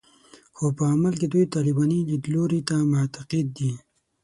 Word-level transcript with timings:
خو 0.55 0.65
په 0.77 0.83
عمل 0.93 1.13
کې 1.19 1.27
دوی 1.33 1.45
طالباني 1.55 1.99
لیدلوري 2.09 2.61
ته 2.69 2.75
معتقد 2.91 3.45
دي 3.57 3.71